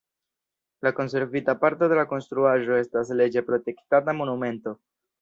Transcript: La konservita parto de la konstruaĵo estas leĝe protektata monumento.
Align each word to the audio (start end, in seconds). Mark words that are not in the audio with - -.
La 0.87 0.91
konservita 0.99 1.55
parto 1.65 1.91
de 1.93 2.01
la 2.01 2.07
konstruaĵo 2.15 2.81
estas 2.85 3.15
leĝe 3.23 3.47
protektata 3.53 4.21
monumento. 4.25 4.79